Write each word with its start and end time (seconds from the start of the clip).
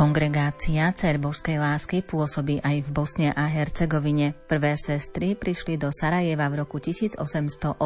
Kongregácia 0.00 0.88
Cer 0.96 1.20
božskej 1.20 1.60
lásky 1.60 2.00
pôsobí 2.00 2.56
aj 2.64 2.80
v 2.80 2.88
Bosne 2.88 3.28
a 3.36 3.44
Hercegovine. 3.44 4.32
Prvé 4.48 4.80
sestry 4.80 5.36
prišli 5.36 5.76
do 5.76 5.92
Sarajeva 5.92 6.48
v 6.48 6.64
roku 6.64 6.80
1882. 6.80 7.76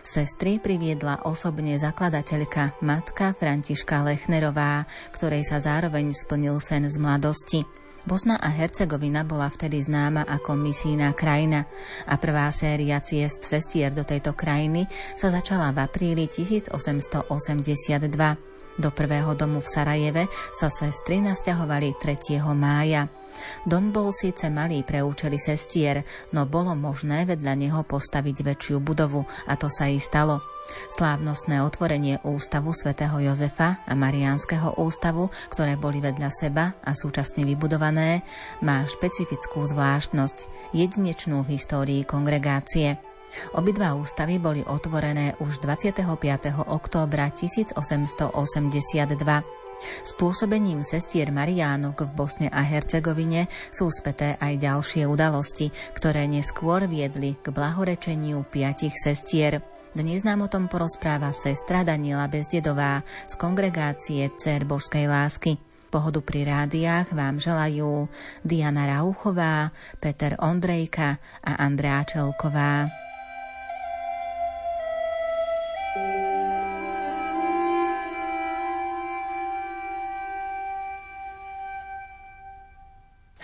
Sestry 0.00 0.56
priviedla 0.56 1.28
osobne 1.28 1.76
zakladateľka 1.76 2.80
matka 2.80 3.36
Františka 3.36 4.08
Lechnerová, 4.08 4.88
ktorej 5.12 5.44
sa 5.44 5.60
zároveň 5.60 6.16
splnil 6.16 6.56
sen 6.64 6.88
z 6.88 6.96
mladosti. 6.96 7.60
Bosna 8.08 8.40
a 8.40 8.48
Hercegovina 8.48 9.20
bola 9.20 9.52
vtedy 9.52 9.84
známa 9.84 10.24
ako 10.24 10.56
misijná 10.56 11.12
krajina 11.12 11.68
a 12.08 12.16
prvá 12.16 12.48
séria 12.56 13.04
ciest 13.04 13.44
sestier 13.44 13.92
do 13.92 14.08
tejto 14.08 14.32
krajiny 14.32 14.88
sa 15.12 15.28
začala 15.28 15.76
v 15.76 15.84
apríli 15.84 16.24
1882. 16.24 18.48
Do 18.80 18.88
prvého 18.88 19.36
domu 19.36 19.60
v 19.60 19.68
Sarajeve 19.68 20.24
sa 20.56 20.72
sestry 20.72 21.20
nasťahovali 21.20 22.00
3. 22.00 22.40
mája. 22.56 23.12
Dom 23.68 23.92
bol 23.92 24.08
síce 24.08 24.48
malý 24.48 24.80
pre 24.80 25.04
účely 25.04 25.36
sestier, 25.36 26.00
no 26.32 26.48
bolo 26.48 26.72
možné 26.72 27.28
vedľa 27.28 27.60
neho 27.60 27.80
postaviť 27.84 28.40
väčšiu 28.40 28.80
budovu 28.80 29.28
a 29.44 29.52
to 29.60 29.68
sa 29.68 29.92
i 29.92 30.00
stalo. 30.00 30.40
Slávnostné 30.96 31.60
otvorenie 31.60 32.24
ústavu 32.24 32.72
svätého 32.72 33.20
Jozefa 33.20 33.84
a 33.84 33.92
Mariánskeho 33.92 34.80
ústavu, 34.80 35.28
ktoré 35.52 35.76
boli 35.76 36.00
vedľa 36.00 36.30
seba 36.32 36.72
a 36.80 36.96
súčasne 36.96 37.44
vybudované, 37.44 38.24
má 38.64 38.88
špecifickú 38.88 39.60
zvláštnosť, 39.68 40.72
jedinečnú 40.72 41.44
v 41.44 41.60
histórii 41.60 42.00
kongregácie– 42.08 42.96
Obidva 43.54 43.94
ústavy 43.98 44.38
boli 44.38 44.62
otvorené 44.64 45.34
už 45.42 45.62
25. 45.62 46.06
októbra 46.66 47.30
1882. 47.32 48.36
Spôsobením 50.04 50.84
sestier 50.84 51.32
Mariánok 51.32 52.04
v 52.04 52.10
Bosne 52.12 52.48
a 52.52 52.60
Hercegovine 52.60 53.48
sú 53.72 53.88
späté 53.88 54.36
aj 54.36 54.60
ďalšie 54.60 55.08
udalosti, 55.08 55.72
ktoré 55.96 56.28
neskôr 56.28 56.84
viedli 56.84 57.36
k 57.40 57.48
blahorečeniu 57.48 58.44
piatich 58.44 58.92
sestier. 58.92 59.64
Dnes 59.90 60.22
nám 60.22 60.46
o 60.46 60.48
tom 60.52 60.70
porozpráva 60.70 61.34
sestra 61.34 61.82
Daniela 61.82 62.30
Bezdedová 62.30 63.02
z 63.26 63.34
kongregácie 63.34 64.30
Cer 64.38 64.62
Božskej 64.62 65.10
lásky. 65.10 65.58
Pohodu 65.90 66.22
pri 66.22 66.46
rádiách 66.46 67.10
vám 67.10 67.42
želajú 67.42 68.06
Diana 68.46 68.86
Rauchová, 68.86 69.74
Peter 69.98 70.38
Ondrejka 70.38 71.18
a 71.42 71.58
Andrea 71.58 72.06
Čelková. 72.06 72.86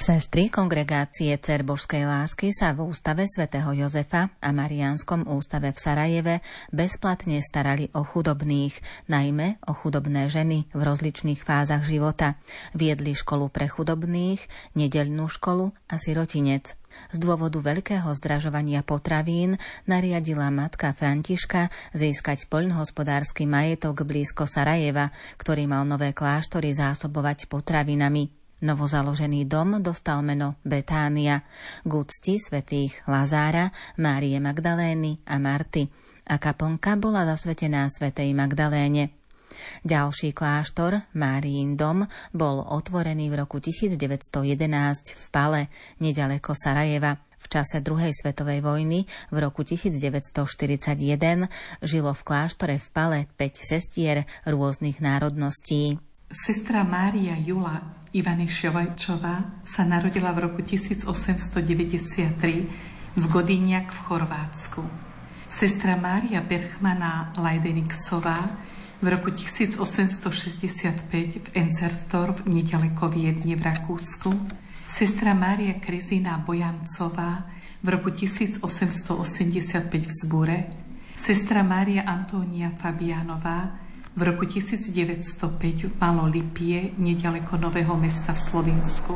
Sestry 0.07 0.55
kongregácie 0.55 1.35
Cer 1.43 1.67
Božskej 1.67 2.07
lásky 2.07 2.55
sa 2.55 2.71
v 2.71 2.87
ústave 2.87 3.27
svätého 3.27 3.67
Jozefa 3.75 4.31
a 4.39 4.55
Mariánskom 4.55 5.27
ústave 5.27 5.75
v 5.75 5.83
Sarajeve 5.83 6.35
bezplatne 6.71 7.43
starali 7.43 7.91
o 7.91 8.07
chudobných, 8.07 8.79
najmä 9.11 9.59
o 9.67 9.75
chudobné 9.75 10.31
ženy 10.31 10.71
v 10.71 10.79
rozličných 10.79 11.43
fázach 11.43 11.83
života. 11.83 12.39
Viedli 12.71 13.19
školu 13.19 13.51
pre 13.51 13.67
chudobných, 13.67 14.47
nedeľnú 14.79 15.27
školu 15.27 15.75
a 15.91 15.99
sirotinec. 15.99 16.79
Z 17.11 17.19
dôvodu 17.19 17.59
veľkého 17.59 18.07
zdražovania 18.15 18.87
potravín 18.87 19.59
nariadila 19.91 20.55
matka 20.55 20.95
Františka 20.95 21.67
získať 21.99 22.47
poľnohospodársky 22.47 23.43
majetok 23.43 24.07
blízko 24.07 24.47
Sarajeva, 24.47 25.11
ktorý 25.35 25.67
mal 25.67 25.83
nové 25.83 26.15
kláštory 26.15 26.71
zásobovať 26.79 27.51
potravinami. 27.51 28.46
Novozaložený 28.57 29.45
dom 29.45 29.85
dostal 29.85 30.25
meno 30.25 30.57
Betánia 30.65 31.45
k 31.85 31.91
úcti 31.93 32.41
svetých 32.41 33.05
Lazára, 33.05 33.69
Márie 34.01 34.41
Magdalény 34.41 35.21
a 35.29 35.37
Marty 35.37 35.85
a 36.25 36.41
kaplnka 36.41 36.97
bola 36.97 37.29
zasvetená 37.29 37.85
svetej 37.93 38.33
Magdaléne. 38.33 39.13
Ďalší 39.85 40.33
kláštor, 40.33 41.05
Máriin 41.13 41.77
dom, 41.77 42.09
bol 42.33 42.65
otvorený 42.65 43.29
v 43.29 43.45
roku 43.45 43.61
1911 43.61 44.41
v 45.13 45.25
Pale, 45.29 45.63
nedaleko 46.01 46.57
Sarajeva. 46.57 47.21
V 47.37 47.47
čase 47.47 47.79
druhej 47.79 48.11
svetovej 48.11 48.59
vojny 48.59 49.07
v 49.31 49.37
roku 49.39 49.63
1941 49.63 51.47
žilo 51.79 52.11
v 52.11 52.23
kláštore 52.27 52.81
v 52.81 52.89
Pale 52.91 53.19
5 53.39 53.63
sestier 53.63 54.27
rôznych 54.49 54.99
národností. 54.99 56.01
Sestra 56.27 56.83
Mária 56.83 57.39
Jula 57.39 58.03
Ivanišovajčová 58.11 59.63
sa 59.63 59.87
narodila 59.87 60.35
v 60.35 60.51
roku 60.51 60.59
1893 60.59 63.15
v 63.15 63.25
Godiniak 63.31 63.95
v 63.95 64.01
Chorvátsku. 64.11 64.83
Sestra 65.47 65.95
Mária 65.95 66.43
Berchmaná 66.43 67.31
Lajdeniksová 67.39 68.43
v 68.99 69.07
roku 69.07 69.31
1865 69.31 71.15
v 71.15 71.47
Enzersdorf 71.55 72.43
nedaleko 72.43 73.07
Viedne 73.07 73.55
v 73.55 73.63
Rakúsku. 73.63 74.35
Sestra 74.91 75.31
Mária 75.31 75.79
Krizina 75.79 76.43
Bojancová 76.43 77.47
v 77.79 77.87
roku 77.87 78.11
1885 78.11 78.67
v 79.95 80.11
Zbure. 80.27 80.59
Sestra 81.15 81.63
Mária 81.63 82.03
Antónia 82.03 82.75
Fabianová 82.75 83.86
v 84.17 84.21
roku 84.25 84.49
1905 84.49 85.93
v 85.93 85.95
Malolipie, 86.01 86.97
nedaleko 86.97 87.61
Nového 87.61 88.01
mesta 88.01 88.33
v 88.33 88.41
Slovensku. 88.41 89.13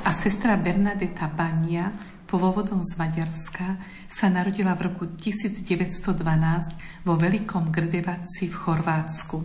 A 0.00 0.16
sestra 0.16 0.56
Bernadeta 0.56 1.28
Bania, 1.28 1.92
pôvodom 2.24 2.80
z 2.80 2.96
Maďarska, 2.96 3.76
sa 4.08 4.32
narodila 4.32 4.72
v 4.80 4.88
roku 4.88 5.04
1912 5.12 7.04
vo 7.04 7.20
Veľkom 7.20 7.68
Grdevaci 7.68 8.48
v 8.48 8.56
Chorvátsku. 8.56 9.36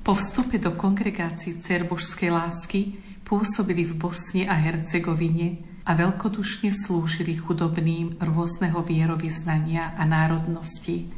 Po 0.00 0.16
vstupe 0.16 0.56
do 0.56 0.72
kongregácií 0.72 1.60
Cerbožskej 1.60 2.32
lásky 2.32 2.80
pôsobili 3.28 3.84
v 3.84 4.00
Bosne 4.00 4.48
a 4.48 4.56
Hercegovine 4.56 5.60
a 5.84 5.92
veľkodušne 5.92 6.72
slúžili 6.72 7.36
chudobným 7.36 8.16
rôzneho 8.16 8.80
vierovýznania 8.80 9.92
a 9.92 10.08
národnosti. 10.08 11.17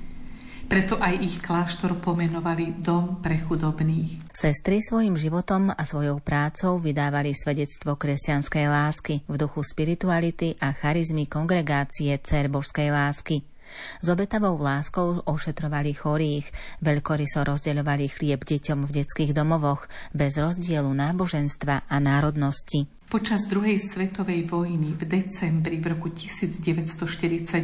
Preto 0.71 1.03
aj 1.03 1.15
ich 1.19 1.43
kláštor 1.43 1.99
pomenovali 1.99 2.79
Dom 2.79 3.19
pre 3.19 3.43
chudobných. 3.43 4.31
Sestry 4.31 4.79
svojim 4.79 5.19
životom 5.19 5.75
a 5.75 5.83
svojou 5.83 6.23
prácou 6.23 6.79
vydávali 6.79 7.35
svedectvo 7.35 7.99
kresťanskej 7.99 8.71
lásky 8.71 9.27
v 9.27 9.35
duchu 9.35 9.67
spirituality 9.67 10.55
a 10.63 10.71
charizmy 10.71 11.27
kongregácie 11.27 12.15
Cer 12.23 12.47
Božskej 12.47 12.95
lásky. 12.95 13.43
S 13.99 14.07
obetavou 14.15 14.55
láskou 14.63 15.19
ošetrovali 15.27 15.91
chorých, 15.91 16.47
veľkoryso 16.79 17.43
rozdeľovali 17.51 18.07
chlieb 18.07 18.47
deťom 18.47 18.87
v 18.87 19.03
detských 19.03 19.35
domovoch, 19.35 19.91
bez 20.15 20.39
rozdielu 20.39 20.87
náboženstva 20.87 21.91
a 21.91 21.97
národnosti. 21.99 22.87
Počas 23.11 23.43
druhej 23.51 23.83
svetovej 23.83 24.47
vojny 24.47 24.95
v 24.95 25.03
decembri 25.03 25.83
v 25.83 25.99
roku 25.99 26.15
1941 26.15 27.59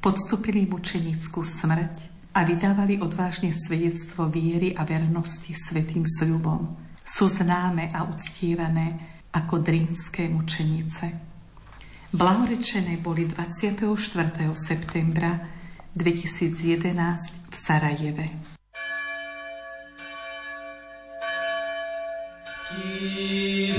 podstúpili 0.00 0.64
mučenickú 0.64 1.44
smrť 1.44 2.13
a 2.34 2.42
vydávali 2.42 2.98
odvážne 2.98 3.54
svedectvo 3.54 4.26
viery 4.26 4.74
a 4.74 4.82
vernosti 4.82 5.54
svetým 5.54 6.02
sľubom. 6.02 6.74
Sú 7.06 7.30
známe 7.30 7.94
a 7.94 8.02
uctievané 8.02 8.98
ako 9.30 9.62
drínske 9.62 10.26
mučenice. 10.26 11.14
Blahorečené 12.10 12.98
boli 12.98 13.30
24. 13.30 13.86
septembra 14.54 15.38
2011 15.94 17.50
v 17.50 17.54
Sarajeve. 17.54 18.26
Kyrie 22.66 23.73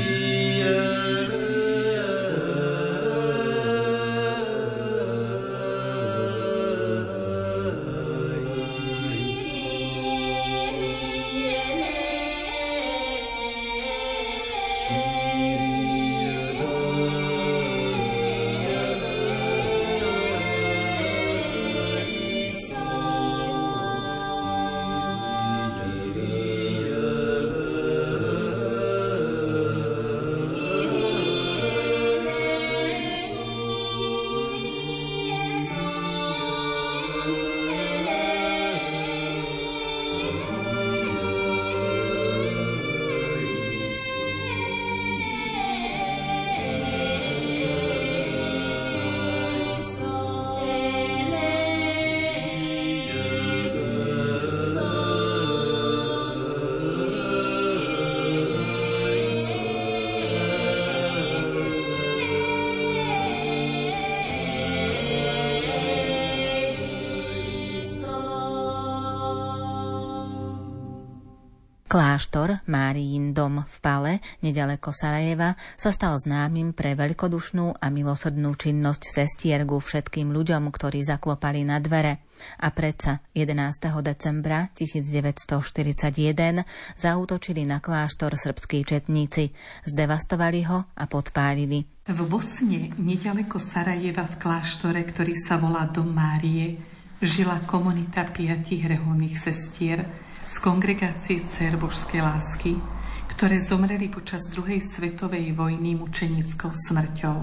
Kláštor 72.16 72.64
Máriin 72.72 73.36
dom 73.36 73.68
v 73.68 73.78
Pale, 73.84 74.24
nedaleko 74.40 74.96
Sarajeva, 74.96 75.52
sa 75.76 75.92
stal 75.92 76.16
známym 76.16 76.72
pre 76.72 76.96
veľkodušnú 76.96 77.76
a 77.76 77.92
milosrdnú 77.92 78.56
činnosť 78.56 79.20
sestiergu 79.20 79.84
všetkým 79.84 80.32
ľuďom, 80.32 80.72
ktorí 80.72 81.04
zaklopali 81.04 81.68
na 81.68 81.84
dvere. 81.84 82.24
A 82.64 82.72
predsa 82.72 83.20
11. 83.36 83.92
decembra 84.00 84.72
1941 84.80 86.64
zautočili 86.96 87.68
na 87.68 87.84
kláštor 87.84 88.40
srbskí 88.40 88.88
četníci, 88.88 89.52
zdevastovali 89.84 90.72
ho 90.72 90.88
a 90.96 91.04
podpálili. 91.12 91.84
V 92.08 92.20
Bosne, 92.32 92.96
nedaleko 92.96 93.60
Sarajeva 93.60 94.24
v 94.24 94.40
kláštore, 94.40 95.04
ktorý 95.04 95.36
sa 95.36 95.60
volá 95.60 95.84
Dom 95.92 96.16
Márie, 96.16 96.80
žila 97.20 97.60
komunita 97.68 98.24
piatich 98.24 98.88
reholných 98.88 99.36
sestier, 99.36 100.24
z 100.56 100.64
kongregácie 100.64 101.44
Cer 101.52 101.76
Božskej 101.76 102.24
lásky, 102.24 102.80
ktoré 103.28 103.60
zomreli 103.60 104.08
počas 104.08 104.48
druhej 104.48 104.80
svetovej 104.80 105.52
vojny 105.52 106.00
mučenickou 106.00 106.72
smrťou. 106.72 107.38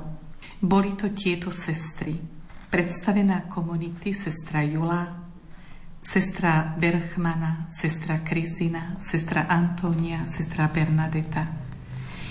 Boli 0.64 0.96
to 0.96 1.12
tieto 1.12 1.52
sestry. 1.52 2.16
Predstavená 2.72 3.52
komunity 3.52 4.16
sestra 4.16 4.64
Jula, 4.64 5.12
sestra 6.00 6.72
Berchmana, 6.72 7.68
sestra 7.68 8.24
Krizina, 8.24 8.96
sestra 8.96 9.44
Antónia, 9.44 10.24
sestra 10.32 10.72
Bernadeta. 10.72 11.52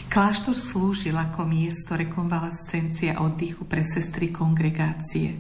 Kláštor 0.10 0.58
slúžil 0.58 1.14
ako 1.14 1.46
miesto 1.46 1.94
rekonvalescencie 1.94 3.14
a 3.14 3.22
oddychu 3.22 3.70
pre 3.70 3.86
sestry 3.86 4.34
kongregácie. 4.34 5.38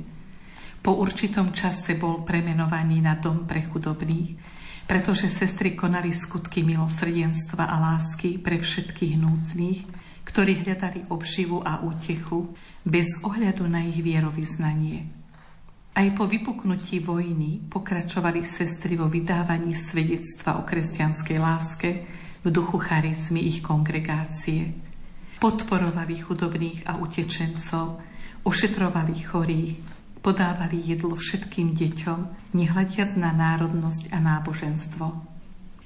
Po 0.86 1.02
určitom 1.02 1.50
čase 1.50 1.98
bol 1.98 2.22
premenovaný 2.22 3.02
na 3.02 3.18
dom 3.18 3.50
pre 3.50 3.66
chudobných, 3.66 4.61
pretože 4.92 5.32
sestry 5.32 5.72
konali 5.72 6.12
skutky 6.12 6.68
milosrdenstva 6.68 7.64
a 7.64 7.80
lásky 7.80 8.36
pre 8.36 8.60
všetkých 8.60 9.16
núcných, 9.16 9.80
ktorí 10.28 10.68
hľadali 10.68 11.08
obživu 11.08 11.64
a 11.64 11.80
útechu 11.80 12.52
bez 12.84 13.08
ohľadu 13.24 13.72
na 13.72 13.88
ich 13.88 14.04
vierovýznanie. 14.04 15.08
Aj 15.96 16.08
po 16.12 16.28
vypuknutí 16.28 17.00
vojny 17.00 17.64
pokračovali 17.72 18.44
sestry 18.44 19.00
vo 19.00 19.08
vydávaní 19.08 19.80
svedectva 19.80 20.60
o 20.60 20.68
kresťanskej 20.68 21.38
láske 21.40 21.90
v 22.44 22.48
duchu 22.52 22.76
charizmy 22.84 23.48
ich 23.48 23.64
kongregácie. 23.64 24.76
Podporovali 25.40 26.20
chudobných 26.20 26.84
a 26.92 27.00
utečencov, 27.00 27.96
ošetrovali 28.44 29.16
chorých, 29.24 30.01
podávali 30.22 30.78
jedlo 30.78 31.18
všetkým 31.18 31.74
deťom, 31.74 32.54
nehľadiac 32.54 33.18
na 33.18 33.34
národnosť 33.34 34.14
a 34.14 34.18
náboženstvo. 34.22 35.06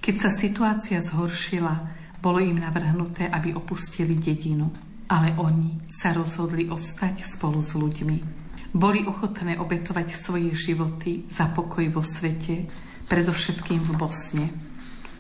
Keď 0.04 0.16
sa 0.22 0.30
situácia 0.30 1.00
zhoršila, 1.02 1.74
bolo 2.22 2.44
im 2.44 2.60
navrhnuté, 2.62 3.26
aby 3.32 3.56
opustili 3.56 4.20
dedinu, 4.20 4.70
ale 5.10 5.34
oni 5.40 5.90
sa 5.90 6.14
rozhodli 6.14 6.68
ostať 6.70 7.26
spolu 7.26 7.64
s 7.64 7.74
ľuďmi. 7.74 8.18
Boli 8.76 9.08
ochotné 9.08 9.56
obetovať 9.56 10.14
svoje 10.14 10.52
životy 10.52 11.26
za 11.32 11.48
pokoj 11.50 11.88
vo 11.90 12.04
svete, 12.04 12.68
predovšetkým 13.08 13.82
v 13.82 13.92
Bosne. 13.96 14.46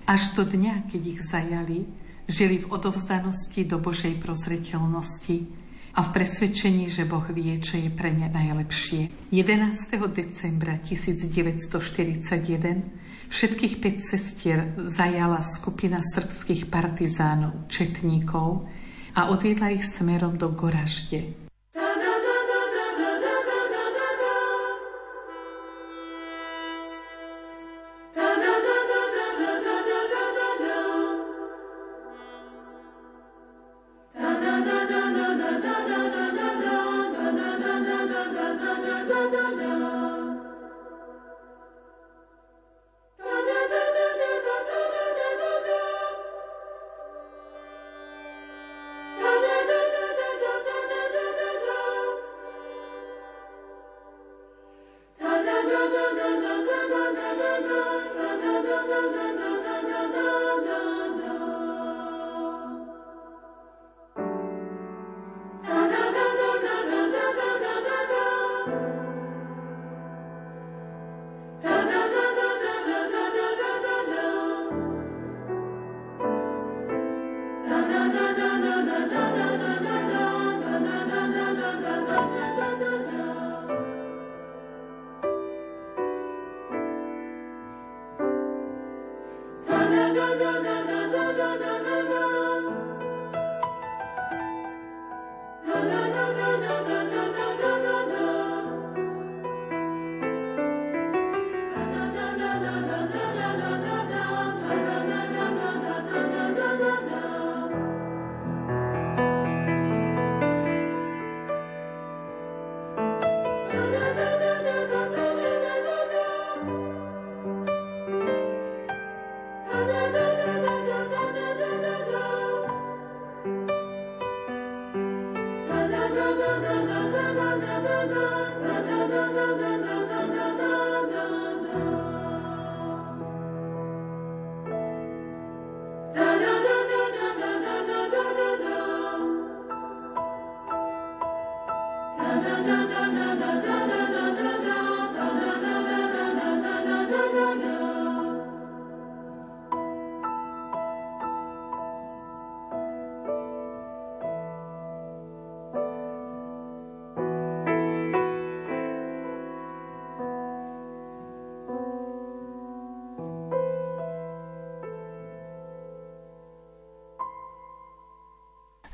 Až 0.05 0.35
do 0.35 0.43
dňa, 0.43 0.91
keď 0.91 1.01
ich 1.01 1.21
zajali, 1.23 1.79
žili 2.27 2.61
v 2.61 2.69
odovzdanosti 2.69 3.63
do 3.65 3.77
Božej 3.77 4.17
prozreteľnosti, 4.21 5.64
a 5.95 6.03
v 6.03 6.09
presvedčení, 6.11 6.91
že 6.91 7.07
Boh 7.07 7.23
vie, 7.31 7.55
čo 7.63 7.79
je 7.79 7.87
pre 7.87 8.11
ne 8.11 8.27
najlepšie. 8.27 9.31
11. 9.31 9.95
decembra 10.11 10.75
1941 10.83 13.31
všetkých 13.31 13.79
5 13.79 14.03
sestier 14.03 14.75
zajala 14.75 15.39
skupina 15.41 16.03
srbských 16.03 16.67
partizánov, 16.67 17.71
četníkov 17.71 18.67
a 19.15 19.31
odviedla 19.31 19.71
ich 19.71 19.87
smerom 19.87 20.35
do 20.35 20.51
Goražde, 20.51 21.44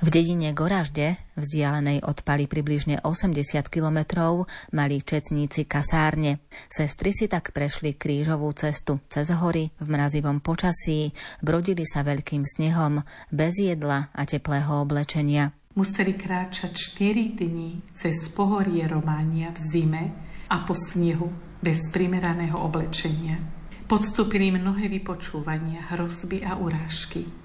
V 0.02 0.10
dedine 0.10 0.50
Goražde, 0.50 1.14
vzdialenej 1.38 2.02
od 2.02 2.26
Pali 2.26 2.50
približne 2.50 3.06
80 3.06 3.70
kilometrov, 3.70 4.50
mali 4.74 4.98
četníci 4.98 5.70
kasárne. 5.70 6.42
Sestry 6.74 7.14
si 7.14 7.30
tak 7.30 7.54
prešli 7.54 7.94
krížovú 7.94 8.50
cestu 8.58 8.98
cez 9.14 9.30
hory 9.30 9.70
v 9.78 9.86
mrazivom 9.86 10.42
počasí, 10.42 11.14
brodili 11.46 11.86
sa 11.86 12.02
veľkým 12.02 12.42
snehom, 12.42 13.06
bez 13.30 13.62
jedla 13.62 14.10
a 14.10 14.26
teplého 14.26 14.82
oblečenia. 14.82 15.54
Museli 15.78 16.18
kráčať 16.18 16.98
4 16.98 17.38
dní 17.38 17.94
cez 17.94 18.26
pohorie 18.34 18.90
Románia 18.90 19.54
v 19.54 19.60
zime 19.62 20.04
a 20.50 20.66
po 20.66 20.74
snehu 20.74 21.30
bez 21.62 21.94
primeraného 21.94 22.58
oblečenia. 22.58 23.38
Podstúpili 23.86 24.50
mnohé 24.50 24.90
vypočúvania, 24.90 25.94
hrozby 25.94 26.42
a 26.42 26.58
urážky. 26.58 27.41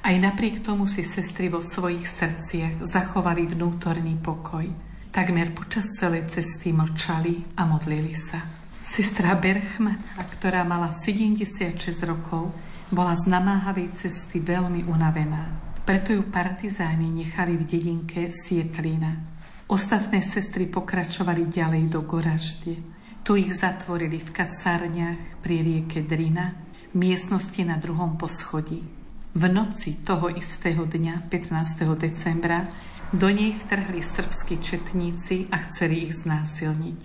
Aj 0.00 0.16
napriek 0.16 0.64
tomu 0.64 0.88
si 0.88 1.04
sestry 1.04 1.52
vo 1.52 1.60
svojich 1.60 2.08
srdciach 2.08 2.88
zachovali 2.88 3.44
vnútorný 3.44 4.16
pokoj. 4.16 4.64
Takmer 5.12 5.52
počas 5.52 5.92
celej 5.92 6.32
cesty 6.32 6.72
mlčali 6.72 7.52
a 7.60 7.68
modlili 7.68 8.16
sa. 8.16 8.40
Sestra 8.80 9.36
Berchman, 9.36 10.00
ktorá 10.16 10.64
mala 10.64 10.96
76 10.96 12.00
rokov, 12.08 12.48
bola 12.88 13.12
z 13.12 13.28
namáhavej 13.28 13.92
cesty 13.92 14.40
veľmi 14.40 14.88
unavená. 14.88 15.76
Preto 15.84 16.16
ju 16.16 16.24
partizáni 16.32 17.12
nechali 17.12 17.60
v 17.60 17.68
dedinke 17.68 18.32
Sietlina. 18.32 19.20
Ostatné 19.68 20.24
sestry 20.24 20.64
pokračovali 20.64 21.44
ďalej 21.44 21.92
do 21.92 22.00
Goražde. 22.08 22.74
Tu 23.20 23.30
ich 23.36 23.52
zatvorili 23.52 24.16
v 24.16 24.32
kasárniach 24.32 25.44
pri 25.44 25.60
rieke 25.60 26.00
Drina, 26.02 26.56
v 26.90 27.04
miestnosti 27.04 27.60
na 27.68 27.76
druhom 27.76 28.16
poschodí. 28.16 28.99
V 29.30 29.46
noci 29.46 30.02
toho 30.02 30.26
istého 30.26 30.90
dňa, 30.90 31.30
15. 31.30 31.86
decembra, 31.94 32.66
do 33.14 33.30
nej 33.30 33.54
vtrhli 33.54 34.02
srbskí 34.02 34.58
četníci 34.58 35.46
a 35.54 35.70
chceli 35.70 36.02
ich 36.02 36.26
znásilniť. 36.26 37.00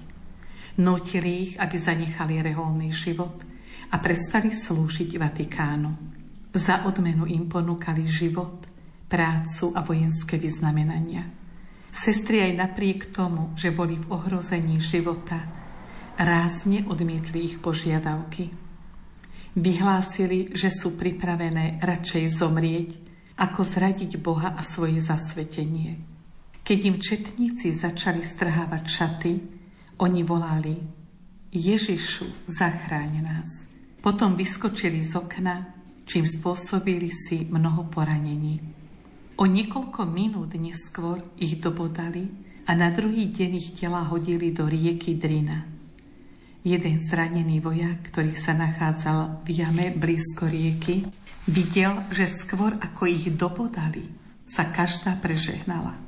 Nutili 0.82 1.32
ich, 1.46 1.53
aby 1.62 1.77
zanechali 1.77 2.41
reholný 2.41 2.89
život 2.89 3.46
a 3.94 4.01
prestali 4.01 4.50
slúžiť 4.50 5.22
Vatikánu. 5.22 5.91
Za 6.50 6.89
odmenu 6.89 7.29
im 7.29 7.46
ponúkali 7.46 8.10
život, 8.10 8.65
prácu 9.05 9.77
a 9.77 9.86
vojenské 9.86 10.41
vyznamenania. 10.41 11.29
Sestry 11.94 12.41
aj 12.41 12.53
napriek 12.58 13.13
tomu, 13.13 13.53
že 13.53 13.70
boli 13.70 14.01
v 14.01 14.10
ohrození 14.10 14.82
života, 14.82 15.46
rázne 16.17 16.89
odmietli 16.89 17.53
ich 17.53 17.62
požiadavky. 17.62 18.64
Vyhlásili, 19.56 20.52
že 20.52 20.68
sú 20.68 21.00
pripravené 21.00 21.80
radšej 21.80 22.26
zomrieť, 22.28 22.90
ako 23.40 23.64
zradiť 23.64 24.20
Boha 24.20 24.52
a 24.56 24.62
svoje 24.64 25.00
zasvetenie. 25.00 25.96
Keď 26.60 26.80
im 26.84 26.98
četníci 27.00 27.72
začali 27.72 28.20
strhávať 28.20 28.84
šaty, 28.84 29.32
oni 30.04 30.22
volali 30.28 30.76
Ježišu, 31.56 32.52
zachráň 32.52 33.12
nás. 33.24 33.64
Potom 34.04 34.36
vyskočili 34.36 35.08
z 35.08 35.16
okna, 35.16 35.72
čím 36.04 36.28
spôsobili 36.28 37.08
si 37.16 37.48
mnoho 37.48 37.88
poranení. 37.88 38.60
O 39.40 39.48
niekoľko 39.48 40.04
minút 40.04 40.52
neskôr 40.60 41.24
ich 41.40 41.60
dobodali 41.64 42.28
a 42.68 42.76
na 42.76 42.92
druhý 42.92 43.32
deň 43.32 43.52
ich 43.56 43.70
tela 43.76 44.04
hodili 44.08 44.52
do 44.52 44.68
rieky 44.68 45.16
Drina. 45.16 45.75
Jeden 46.65 46.98
zranený 46.98 47.62
vojak, 47.62 48.10
ktorý 48.10 48.34
sa 48.34 48.57
nachádzal 48.57 49.45
v 49.45 49.50
jame 49.53 49.93
blízko 49.93 50.50
rieky, 50.50 51.05
videl, 51.45 52.10
že 52.10 52.25
skôr 52.25 52.74
ako 52.81 53.05
ich 53.05 53.29
dobodali, 53.38 54.01
sa 54.50 54.74
každá 54.74 55.13
prežehnala. 55.22 56.05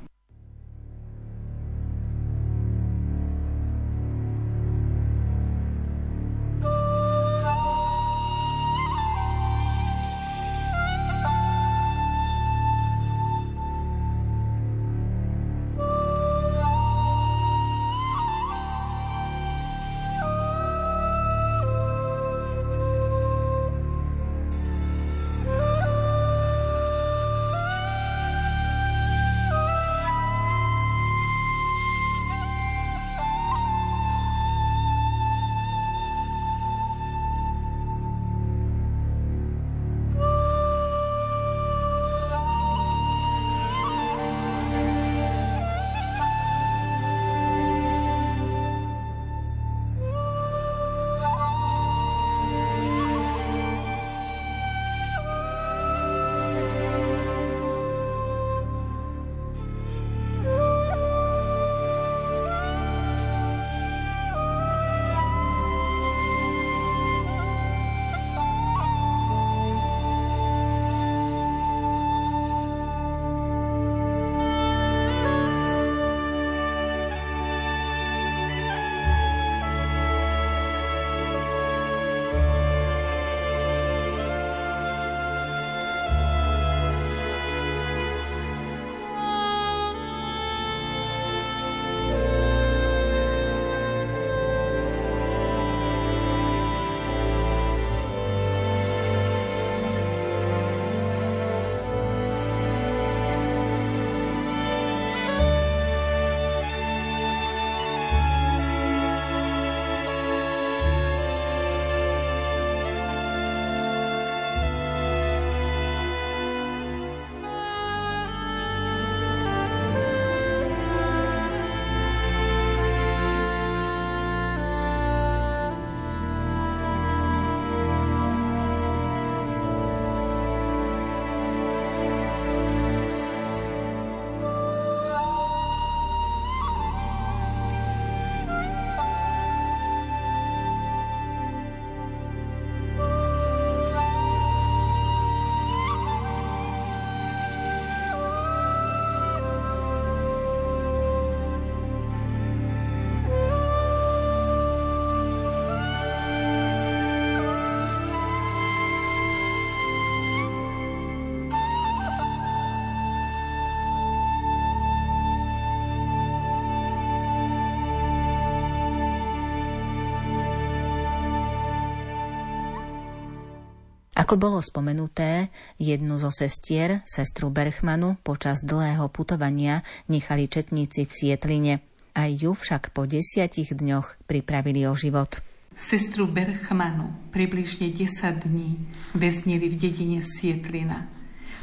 Ako 174.28 174.36
bolo 174.36 174.60
spomenuté, 174.60 175.48
jednu 175.80 176.20
zo 176.20 176.28
sestier, 176.28 177.00
sestru 177.08 177.48
Berchmanu, 177.48 178.20
počas 178.20 178.60
dlhého 178.60 179.08
putovania 179.08 179.80
nechali 180.04 180.52
četníci 180.52 181.08
v 181.08 181.12
Sietline. 181.16 181.74
Aj 182.12 182.28
ju 182.28 182.52
však 182.52 182.92
po 182.92 183.08
desiatich 183.08 183.72
dňoch 183.72 184.28
pripravili 184.28 184.84
o 184.84 184.92
život. 184.92 185.40
Sestru 185.72 186.28
Berchmanu 186.28 187.32
približne 187.32 187.88
10 187.88 188.44
dní 188.44 188.76
väznili 189.16 189.72
v 189.72 189.80
dedine 189.80 190.20
Sietlina. 190.20 191.08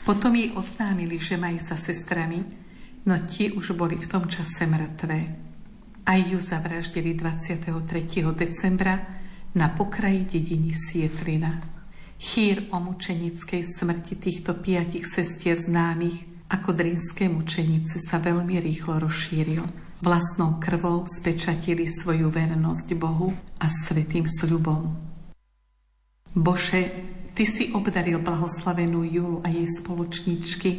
Potom 0.02 0.34
jej 0.34 0.50
oznámili, 0.58 1.22
že 1.22 1.38
majú 1.38 1.62
sa 1.62 1.78
sestrami, 1.78 2.50
no 3.06 3.14
tie 3.30 3.54
už 3.54 3.78
boli 3.78 3.94
v 3.94 4.10
tom 4.10 4.26
čase 4.26 4.66
mŕtve. 4.66 5.38
Aj 6.02 6.18
ju 6.18 6.42
zavraždili 6.42 7.14
23. 7.14 7.62
decembra 8.34 9.06
na 9.54 9.70
pokraji 9.70 10.26
dediny 10.26 10.74
Sietrina. 10.74 11.75
Chýr 12.26 12.74
o 12.74 12.82
mučenickej 12.82 13.62
smrti 13.62 14.18
týchto 14.18 14.58
piatich 14.58 15.06
sestier 15.06 15.62
známych 15.62 16.50
ako 16.50 16.74
drinské 16.74 17.30
mučenice 17.30 18.02
sa 18.02 18.18
veľmi 18.18 18.58
rýchlo 18.66 18.98
rozšíril. 18.98 19.62
Vlastnou 20.02 20.58
krvou 20.58 21.06
spečatili 21.06 21.86
svoju 21.86 22.34
vernosť 22.34 22.88
Bohu 22.98 23.30
a 23.62 23.70
svetým 23.70 24.26
sľubom. 24.26 24.90
Bože, 26.34 27.14
Ty 27.36 27.44
si 27.46 27.70
obdaril 27.76 28.18
blahoslavenú 28.24 29.06
Julu 29.06 29.44
a 29.44 29.52
jej 29.52 29.68
spoločničky, 29.68 30.72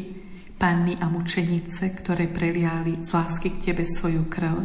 panny 0.59 0.99
a 0.99 1.07
mučenice, 1.07 1.95
ktoré 1.95 2.27
preliali 2.27 3.05
z 3.05 3.13
lásky 3.13 3.55
k 3.55 3.71
Tebe 3.71 3.85
svoju 3.87 4.27
krv, 4.27 4.57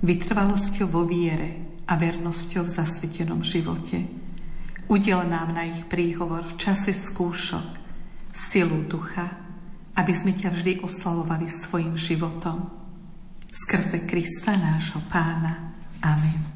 vytrvalosťou 0.00 0.86
vo 0.88 1.04
viere 1.04 1.82
a 1.84 1.98
vernosťou 1.98 2.62
v 2.64 2.72
zasvetenom 2.72 3.42
živote. 3.42 4.15
Udel 4.86 5.26
nám 5.26 5.50
na 5.50 5.66
ich 5.66 5.82
príhovor 5.90 6.46
v 6.46 6.54
čase 6.62 6.94
skúšok, 6.94 7.66
silu 8.30 8.86
ducha, 8.86 9.26
aby 9.98 10.12
sme 10.14 10.30
ťa 10.30 10.54
vždy 10.54 10.72
oslavovali 10.86 11.50
svojim 11.50 11.98
životom. 11.98 12.70
Skrze 13.50 14.06
Krista 14.06 14.54
nášho 14.54 15.02
pána. 15.10 15.74
Amen. 16.04 16.55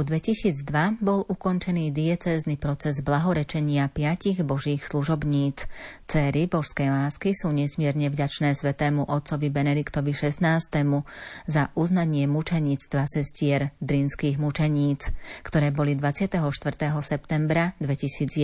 Roku 0.00 0.16
2002 0.16 0.96
bol 1.04 1.28
ukončený 1.28 1.92
diecézny 1.92 2.56
proces 2.56 3.04
blahorečenia 3.04 3.84
piatich 3.92 4.40
božích 4.40 4.80
služobníc. 4.80 5.68
Céry 6.08 6.48
božskej 6.48 6.88
lásky 6.88 7.36
sú 7.36 7.52
nesmierne 7.52 8.08
vďačné 8.08 8.56
svetému 8.56 9.04
otcovi 9.12 9.52
Benediktovi 9.52 10.16
XVI. 10.16 10.56
za 11.44 11.62
uznanie 11.76 12.24
mučeníctva 12.32 13.04
sestier 13.12 13.76
drinských 13.84 14.40
mučeníc, 14.40 15.12
ktoré 15.44 15.68
boli 15.68 15.92
24. 15.92 16.48
septembra 17.04 17.76
2011 17.84 18.40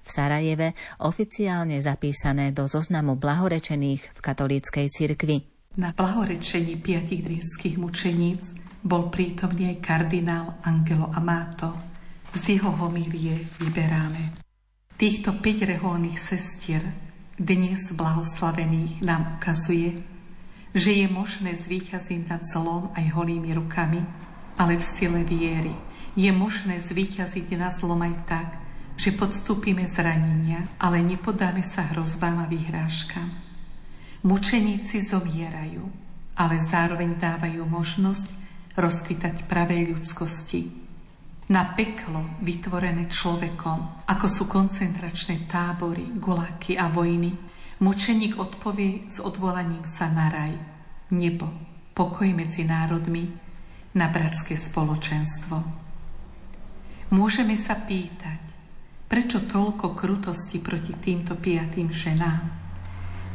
v 0.00 0.08
Sarajeve 0.08 0.72
oficiálne 1.04 1.84
zapísané 1.84 2.56
do 2.56 2.64
zoznamu 2.64 3.20
blahorečených 3.20 4.16
v 4.16 4.20
katolíckej 4.24 4.88
cirkvi. 4.88 5.44
Na 5.76 5.92
blahorečení 5.92 6.80
piatich 6.80 7.28
drinských 7.28 7.76
mučeníc 7.76 8.67
bol 8.88 9.12
prítomný 9.12 9.76
aj 9.76 9.84
kardinál 9.84 10.56
Angelo 10.64 11.12
Amato. 11.12 11.76
Z 12.32 12.56
jeho 12.56 12.72
homílie 12.72 13.44
vyberáme. 13.60 14.40
Týchto 14.96 15.36
5 15.36 15.44
reholných 15.76 16.16
sestier, 16.16 16.80
dnes 17.36 17.92
blahoslavených, 17.92 19.04
nám 19.04 19.36
ukazuje, 19.36 20.00
že 20.72 21.04
je 21.04 21.06
možné 21.06 21.52
zvíťaziť 21.52 22.32
nad 22.32 22.42
zlom 22.48 22.88
aj 22.96 23.12
holými 23.12 23.52
rukami, 23.52 24.00
ale 24.56 24.80
v 24.80 24.84
sile 24.84 25.20
viery. 25.20 25.76
Je 26.16 26.32
možné 26.32 26.80
zvíťaziť 26.80 27.44
nad 27.60 27.76
zlom 27.76 28.00
aj 28.00 28.14
tak, 28.24 28.48
že 28.96 29.12
podstúpime 29.14 29.84
zranenia, 29.86 30.64
ale 30.80 31.04
nepodáme 31.04 31.60
sa 31.60 31.92
hrozbám 31.92 32.42
a 32.42 32.50
vyhrážkam. 32.50 33.30
Mučeníci 34.24 35.04
zomierajú, 35.04 35.84
ale 36.34 36.58
zároveň 36.58 37.14
dávajú 37.20 37.62
možnosť 37.68 38.37
rozkvitať 38.78 39.50
pravej 39.50 39.90
ľudskosti. 39.90 40.60
Na 41.50 41.74
peklo 41.74 42.38
vytvorené 42.44 43.10
človekom, 43.10 44.06
ako 44.06 44.26
sú 44.30 44.44
koncentračné 44.46 45.50
tábory, 45.50 46.14
gulaky 46.14 46.78
a 46.78 46.86
vojny, 46.92 47.34
mučeník 47.82 48.38
odpovie 48.38 49.10
s 49.10 49.18
odvolaním 49.18 49.82
sa 49.88 50.06
na 50.12 50.30
raj, 50.30 50.54
nebo, 51.10 51.48
pokoj 51.96 52.30
medzi 52.30 52.62
národmi, 52.62 53.26
na 53.96 54.06
bratské 54.12 54.54
spoločenstvo. 54.54 55.56
Môžeme 57.08 57.56
sa 57.56 57.74
pýtať, 57.80 58.40
prečo 59.08 59.40
toľko 59.40 59.96
krutosti 59.96 60.60
proti 60.60 60.92
týmto 61.00 61.32
piatým 61.34 61.88
ženám? 61.88 62.44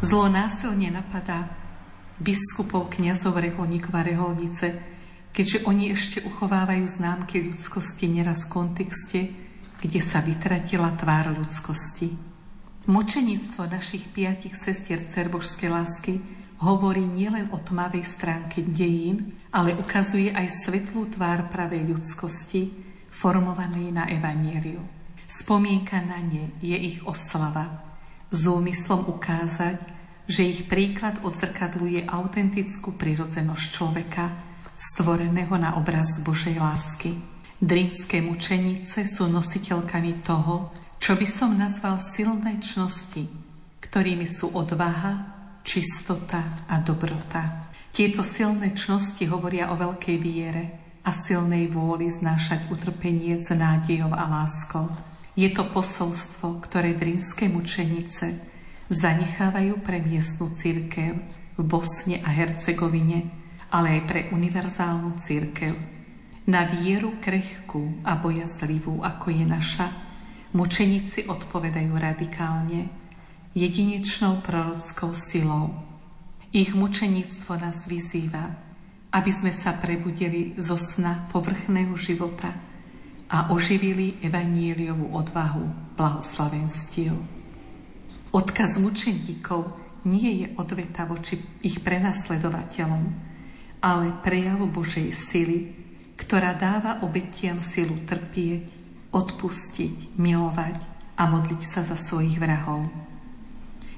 Zlo 0.05 0.29
násilne 0.29 0.93
napadá 0.93 1.49
biskupov, 2.21 2.93
kniazov, 2.93 3.41
reholníkov 3.41 3.89
a 3.97 4.05
reholnice, 4.05 4.92
keďže 5.33 5.65
oni 5.65 5.89
ešte 5.91 6.17
uchovávajú 6.21 6.85
známky 6.85 7.41
ľudskosti 7.41 8.05
neraz 8.07 8.45
v 8.45 8.53
kontexte, 8.53 9.19
kde 9.81 9.99
sa 9.99 10.21
vytratila 10.21 10.93
tvár 10.95 11.33
ľudskosti. 11.33 12.13
Mučeníctvo 12.87 13.67
našich 13.67 14.07
piatich 14.13 14.55
sestier 14.55 15.01
cerbožskej 15.01 15.69
lásky 15.73 16.13
hovorí 16.63 17.03
nielen 17.03 17.51
o 17.51 17.59
tmavej 17.59 18.05
stránke 18.07 18.63
dejín, 18.63 19.35
ale 19.51 19.75
ukazuje 19.75 20.31
aj 20.31 20.63
svetlú 20.63 21.11
tvár 21.11 21.51
pravej 21.51 21.91
ľudskosti, 21.91 22.71
formovanej 23.11 23.87
na 23.91 24.07
evaníliu. 24.07 24.79
Spomienka 25.27 25.99
na 26.05 26.21
ne 26.21 26.53
je 26.61 26.77
ich 26.77 27.01
oslava, 27.03 27.83
s 28.33 28.49
úmyslom 28.49 29.09
ukázať, 29.09 29.77
že 30.25 30.47
ich 30.47 30.65
príklad 30.65 31.19
odzrkadluje 31.21 32.07
autentickú 32.07 32.95
prirodzenosť 32.95 33.65
človeka, 33.69 34.52
stvoreného 34.91 35.55
na 35.55 35.79
obraz 35.79 36.19
Božej 36.19 36.59
lásky. 36.59 37.15
Drinské 37.63 38.19
mučenice 38.19 39.07
sú 39.07 39.31
nositeľkami 39.31 40.19
toho, 40.19 40.75
čo 40.99 41.15
by 41.15 41.27
som 41.27 41.55
nazval 41.55 42.03
silné 42.03 42.59
čnosti, 42.59 43.23
ktorými 43.79 44.27
sú 44.27 44.51
odvaha, 44.51 45.31
čistota 45.63 46.67
a 46.67 46.83
dobrota. 46.83 47.71
Tieto 47.95 48.19
silné 48.25 48.75
čnosti 48.75 49.23
hovoria 49.31 49.71
o 49.71 49.79
veľkej 49.79 50.17
viere, 50.19 50.83
a 51.03 51.11
silnej 51.11 51.67
vôli 51.67 52.07
znášať 52.07 52.71
utrpenie 52.71 53.35
s 53.35 53.51
nádejou 53.51 54.11
a 54.15 54.23
láskou. 54.23 54.87
Je 55.35 55.51
to 55.51 55.67
posolstvo, 55.67 56.63
ktoré 56.63 56.95
drinské 56.95 57.51
mučenice 57.51 58.39
zanechávajú 58.87 59.83
pre 59.83 59.99
miestnu 59.99 60.55
církev 60.55 61.19
v 61.59 61.61
Bosne 61.61 62.23
a 62.23 62.29
Hercegovine, 62.31 63.42
ale 63.73 63.97
aj 63.97 64.01
pre 64.05 64.21
univerzálnu 64.29 65.17
církev. 65.17 65.73
Na 66.45 66.69
vieru 66.69 67.17
krehkú 67.17 68.05
a 68.05 68.13
bojazlivú, 68.21 69.01
ako 69.01 69.33
je 69.33 69.45
naša, 69.49 69.87
mučeníci 70.53 71.25
odpovedajú 71.25 71.91
radikálne, 71.97 72.93
jedinečnou 73.57 74.45
prorockou 74.45 75.17
silou. 75.17 75.73
Ich 76.53 76.77
mučeníctvo 76.77 77.57
nás 77.57 77.89
vyzýva, 77.89 78.45
aby 79.09 79.31
sme 79.33 79.49
sa 79.49 79.73
prebudili 79.73 80.53
zo 80.61 80.77
sna 80.77 81.25
povrchného 81.33 81.97
života– 81.97 82.53
a 83.33 83.49
oživili 83.49 84.21
evaníliovú 84.21 85.09
odvahu 85.17 85.97
blahoslavenstiev. 85.97 87.17
Odkaz 88.29 88.77
mučeníkov 88.77 89.73
nie 90.05 90.45
je 90.45 90.47
odveta 90.61 91.09
voči 91.09 91.41
ich 91.65 91.81
prenasledovateľom, 91.81 93.32
ale 93.83 94.15
prejav 94.23 94.63
Božej 94.63 95.11
sily, 95.11 95.75
ktorá 96.15 96.55
dáva 96.55 97.03
obetiam 97.03 97.59
silu 97.59 97.99
trpieť, 98.07 98.63
odpustiť, 99.11 100.15
milovať 100.15 100.77
a 101.19 101.27
modliť 101.27 101.61
sa 101.67 101.83
za 101.83 101.99
svojich 101.99 102.39
vrahov. 102.39 102.87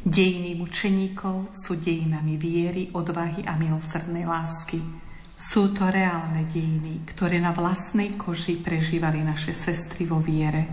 Dejiny 0.02 0.58
mučeníkov 0.58 1.54
sú 1.54 1.78
dejinami 1.78 2.34
viery, 2.42 2.90
odvahy 2.98 3.46
a 3.46 3.54
milosrdnej 3.54 4.26
lásky– 4.26 4.82
sú 5.36 5.76
to 5.76 5.92
reálne 5.92 6.48
dejiny, 6.48 7.04
ktoré 7.04 7.44
na 7.44 7.52
vlastnej 7.52 8.16
koži 8.16 8.56
prežívali 8.56 9.20
naše 9.20 9.52
sestry 9.52 10.08
vo 10.08 10.24
viere. 10.24 10.66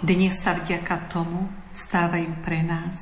Dnes 0.00 0.40
sa 0.40 0.56
vďaka 0.56 1.06
tomu 1.12 1.46
stávajú 1.70 2.42
pre 2.42 2.64
nás 2.64 2.96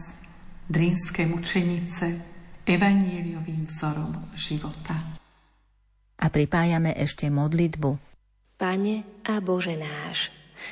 drinské 0.67 1.25
mučenice 1.25 2.30
evaníliovým 2.71 3.67
vzorom 3.67 4.31
života. 4.39 4.95
A 6.21 6.27
pripájame 6.31 6.95
ešte 6.95 7.27
modlitbu. 7.27 7.99
Pane 8.61 9.25
a 9.27 9.41
Bože 9.41 9.75
náš, 9.75 10.31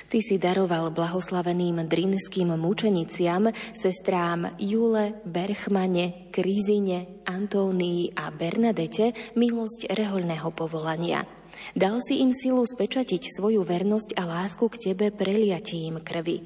Ty 0.08 0.20
si 0.20 0.36
daroval 0.36 0.92
blahoslaveným 0.92 1.88
drinským 1.88 2.52
mučeniciam, 2.60 3.48
sestrám 3.72 4.60
Jule, 4.60 5.24
Berchmane, 5.24 6.28
Krizine, 6.28 7.24
Antónii 7.24 8.12
a 8.12 8.28
Bernadete 8.28 9.16
milosť 9.32 9.88
rehoľného 9.88 10.48
povolania. 10.52 11.37
Dal 11.72 11.98
si 12.04 12.20
im 12.20 12.30
silu 12.34 12.62
spečatiť 12.62 13.22
svoju 13.38 13.64
vernosť 13.64 14.14
a 14.18 14.22
lásku 14.28 14.64
k 14.68 14.90
Tebe 14.90 15.10
preliatím 15.10 16.02
krvi. 16.04 16.44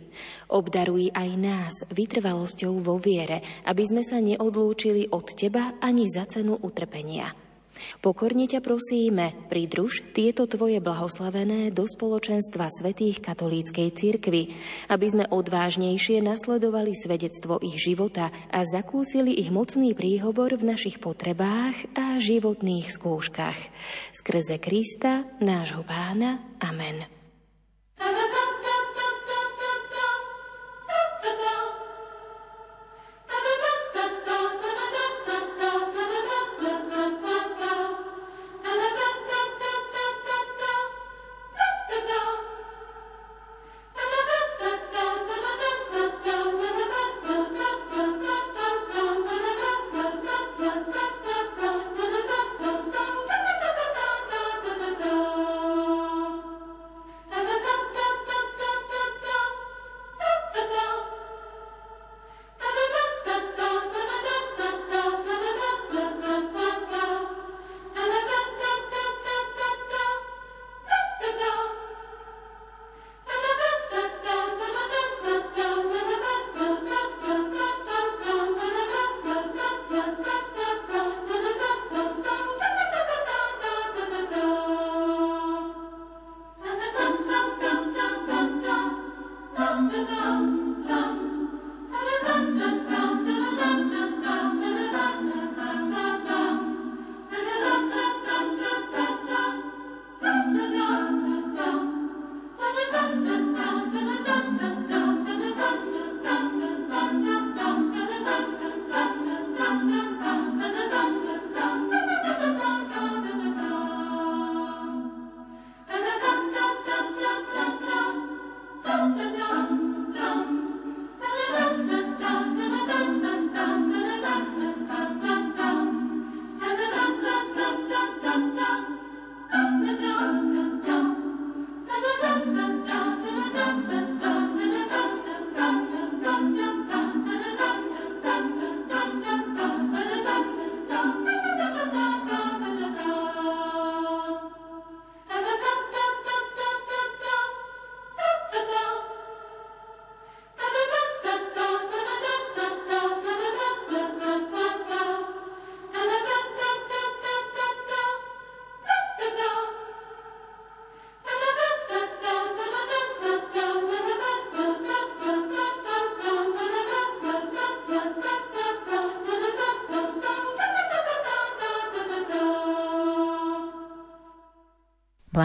Obdaruj 0.49 1.11
aj 1.13 1.31
nás 1.37 1.75
vytrvalosťou 1.91 2.79
vo 2.79 2.97
viere, 3.03 3.43
aby 3.67 3.83
sme 3.83 4.03
sa 4.07 4.23
neodlúčili 4.23 5.11
od 5.11 5.27
Teba 5.35 5.77
ani 5.83 6.07
za 6.07 6.25
cenu 6.29 6.57
utrpenia. 6.61 7.42
Pokorne 8.05 8.51
ťa 8.51 8.61
prosíme, 8.61 9.33
pridruž 9.47 10.03
tieto 10.13 10.45
tvoje 10.51 10.83
blahoslavené 10.83 11.71
do 11.71 11.87
spoločenstva 11.87 12.69
svetých 12.69 13.23
katolíckej 13.23 13.89
cirkvy, 13.95 14.53
aby 14.91 15.07
sme 15.07 15.25
odvážnejšie 15.31 16.21
nasledovali 16.21 16.93
svedectvo 16.93 17.63
ich 17.63 17.79
života 17.79 18.35
a 18.51 18.67
zakúsili 18.67 19.39
ich 19.39 19.55
mocný 19.55 19.95
príhovor 19.97 20.59
v 20.59 20.75
našich 20.75 20.99
potrebách 20.99 21.77
a 21.95 22.19
životných 22.19 22.91
skúškach. 22.91 23.59
Skrze 24.13 24.61
Krista, 24.61 25.25
nášho 25.41 25.87
pána. 25.87 26.43
Amen. 26.61 27.22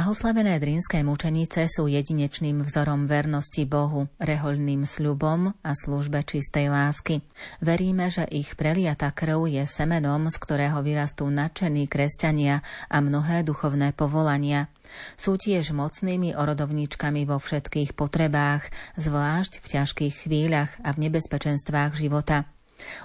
Blahoslavené 0.07 0.55
drinské 0.63 1.03
mučenice 1.03 1.67
sú 1.67 1.91
jedinečným 1.91 2.63
vzorom 2.63 3.11
vernosti 3.11 3.67
Bohu, 3.67 4.07
rehoľným 4.23 4.87
sľubom 4.87 5.51
a 5.51 5.71
službe 5.75 6.23
čistej 6.23 6.71
lásky. 6.71 7.19
Veríme, 7.59 8.07
že 8.07 8.23
ich 8.31 8.55
preliata 8.55 9.11
krv 9.11 9.51
je 9.51 9.67
semenom, 9.67 10.31
z 10.31 10.39
ktorého 10.39 10.79
vyrastú 10.79 11.27
nadšení 11.27 11.91
kresťania 11.91 12.63
a 12.87 13.03
mnohé 13.03 13.43
duchovné 13.43 13.91
povolania. 13.91 14.71
Sú 15.19 15.35
tiež 15.35 15.75
mocnými 15.75 16.39
orodovníčkami 16.39 17.27
vo 17.27 17.43
všetkých 17.43 17.91
potrebách, 17.91 18.63
zvlášť 18.95 19.59
v 19.59 19.65
ťažkých 19.75 20.15
chvíľach 20.23 20.71
a 20.87 20.95
v 20.95 21.03
nebezpečenstvách 21.03 21.99
života. 21.99 22.47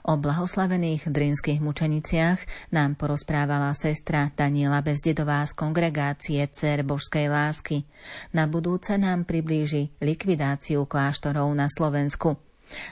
O 0.06 0.18
blahoslavených 0.18 1.08
drinských 1.08 1.60
mučeniciach 1.62 2.70
nám 2.72 2.96
porozprávala 2.98 3.72
sestra 3.72 4.30
Daniela 4.32 4.84
Bezdedová 4.84 5.44
z 5.48 5.52
kongregácie 5.56 6.44
Cer 6.50 6.84
Božskej 6.84 7.28
lásky. 7.30 7.88
Na 8.36 8.48
budúce 8.48 8.96
nám 9.00 9.24
priblíži 9.28 9.92
likvidáciu 10.02 10.84
kláštorov 10.84 11.48
na 11.52 11.68
Slovensku. 11.68 12.36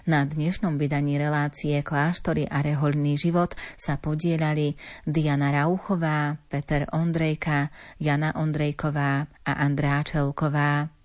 Na 0.05 0.29
dnešnom 0.29 0.77
vydaní 0.77 1.17
relácie 1.17 1.81
Kláštory 1.81 2.45
a 2.45 2.61
rehoľný 2.61 3.17
život 3.17 3.57
sa 3.81 3.97
podielali 3.97 4.77
Diana 5.09 5.49
Rauchová, 5.49 6.37
Peter 6.53 6.85
Ondrejka, 6.93 7.73
Jana 7.97 8.37
Ondrejková 8.37 9.25
a 9.25 9.53
Andrá 9.57 10.05
Čelková. 10.05 11.00